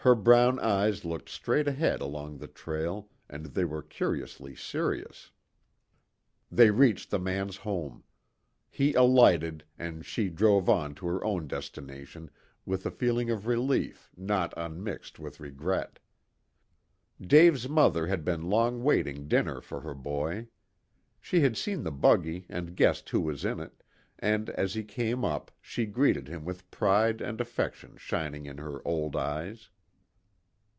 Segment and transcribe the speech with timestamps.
[0.03, 5.29] Her brown eyes looked straight ahead along the trail, and they were curiously serious.
[6.51, 8.03] They reached the man's home.
[8.71, 12.31] He alighted, and she drove on to her own destination
[12.65, 15.99] with a feeling of relief not unmixed with regret.
[17.21, 20.47] Dave's mother had been long waiting dinner for her boy.
[21.19, 23.83] She had seen the buggy and guessed who was in it,
[24.17, 28.81] and as he came up she greeted him with pride and affection shining in her
[28.83, 29.69] old eyes.